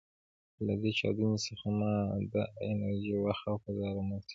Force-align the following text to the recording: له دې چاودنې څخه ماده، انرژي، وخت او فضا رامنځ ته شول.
له 0.65 0.73
دې 0.81 0.91
چاودنې 0.99 1.37
څخه 1.47 1.67
ماده، 1.79 2.43
انرژي، 2.71 3.13
وخت 3.17 3.43
او 3.49 3.55
فضا 3.63 3.87
رامنځ 3.95 4.21
ته 4.23 4.27
شول. 4.27 4.29